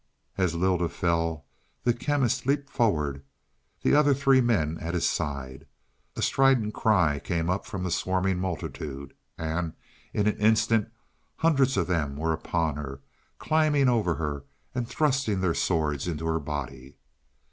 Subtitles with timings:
[0.35, 1.45] As Lylda fell,
[1.83, 3.23] the Chemist leaped forward,
[3.83, 5.67] the other three men at his side.
[6.15, 9.73] A strident cry came up from the swarming multitude, and
[10.11, 10.89] in an instant
[11.35, 13.01] hundreds of them were upon her,
[13.37, 14.43] climbing over her
[14.73, 16.97] and thrusting their swords into her body.